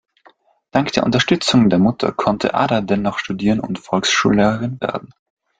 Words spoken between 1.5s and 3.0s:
der Mutter konnte Ada